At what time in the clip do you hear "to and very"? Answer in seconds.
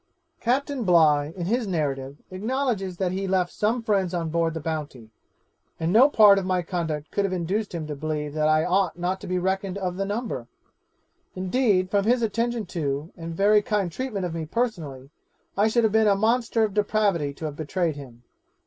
12.65-13.61